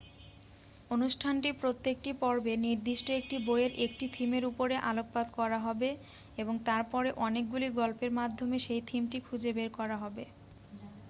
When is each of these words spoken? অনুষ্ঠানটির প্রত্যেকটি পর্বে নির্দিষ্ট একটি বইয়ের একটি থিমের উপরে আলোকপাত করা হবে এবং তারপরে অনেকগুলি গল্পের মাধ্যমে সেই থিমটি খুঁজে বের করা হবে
অনুষ্ঠানটির 0.91 1.55
প্রত্যেকটি 1.61 2.11
পর্বে 2.21 2.53
নির্দিষ্ট 2.65 3.07
একটি 3.13 3.35
বইয়ের 3.45 3.73
একটি 3.85 4.05
থিমের 4.13 4.43
উপরে 4.51 4.75
আলোকপাত 4.89 5.27
করা 5.37 5.59
হবে 5.59 5.89
এবং 6.37 6.55
তারপরে 6.65 7.09
অনেকগুলি 7.25 7.67
গল্পের 7.79 8.11
মাধ্যমে 8.19 8.57
সেই 8.65 8.81
থিমটি 8.89 9.17
খুঁজে 9.21 9.51
বের 9.53 9.69
করা 9.77 9.97
হবে 10.03 10.23